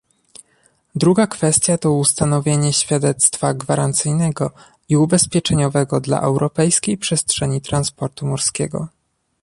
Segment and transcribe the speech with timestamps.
[0.95, 4.51] Druga kwestia to ustanowienie świadectwa gwarancyjnego
[4.89, 8.87] i ubezpieczeniowego dla europejskiej przestrzeni transportu morskiego